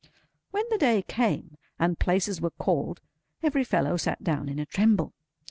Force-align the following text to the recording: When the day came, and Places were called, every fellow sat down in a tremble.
When 0.49 0.63
the 0.71 0.79
day 0.79 1.03
came, 1.03 1.59
and 1.77 1.99
Places 1.99 2.41
were 2.41 2.49
called, 2.49 3.01
every 3.43 3.63
fellow 3.63 3.97
sat 3.97 4.23
down 4.23 4.49
in 4.49 4.57
a 4.57 4.65
tremble. 4.65 5.13